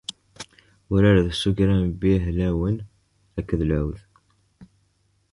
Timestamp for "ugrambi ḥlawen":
1.49-2.77